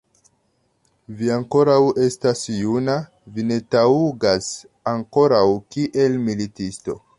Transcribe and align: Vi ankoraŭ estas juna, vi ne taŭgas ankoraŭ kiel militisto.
Vi 1.19 1.27
ankoraŭ 1.35 1.75
estas 2.05 2.41
juna, 2.53 2.97
vi 3.35 3.45
ne 3.51 3.59
taŭgas 3.77 4.49
ankoraŭ 4.95 5.45
kiel 5.77 6.21
militisto. 6.27 7.01